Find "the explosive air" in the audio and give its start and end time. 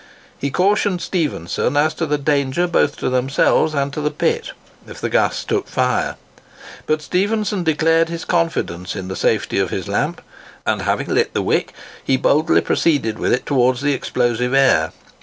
13.81-14.91